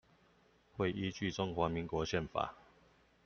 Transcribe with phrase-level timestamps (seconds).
[0.75, 2.55] 會依據中華民國憲法